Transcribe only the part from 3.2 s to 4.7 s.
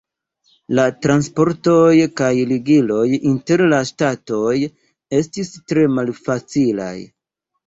inter la ŝtatoj